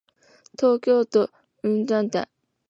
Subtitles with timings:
[0.57, 1.29] 東京都
[1.61, 2.27] 雲雀市